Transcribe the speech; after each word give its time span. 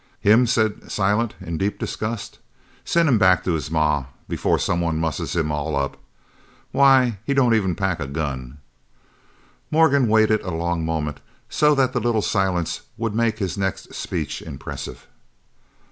"Him?" 0.19 0.47
said 0.47 0.91
Silent 0.91 1.35
in 1.41 1.59
deep 1.59 1.77
disgust. 1.77 2.39
"Send 2.83 3.07
him 3.07 3.19
back 3.19 3.43
to 3.43 3.51
his 3.53 3.69
ma 3.69 4.05
before 4.27 4.57
somebody 4.57 4.97
musses 4.97 5.35
him 5.35 5.51
all 5.51 5.75
up! 5.75 5.95
Why, 6.71 7.19
he 7.23 7.35
don't 7.35 7.53
even 7.53 7.75
pack 7.75 7.99
a 7.99 8.07
gun!" 8.07 8.57
Morgan 9.69 10.07
waited 10.07 10.41
a 10.41 10.49
long 10.49 10.83
moment 10.83 11.19
so 11.49 11.75
that 11.75 11.93
the 11.93 11.99
little 11.99 12.23
silence 12.23 12.81
would 12.97 13.13
make 13.13 13.37
his 13.37 13.59
next 13.59 13.93
speech 13.93 14.41
impressive. 14.41 15.05